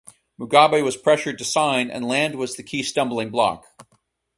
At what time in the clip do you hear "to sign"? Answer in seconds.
1.37-1.91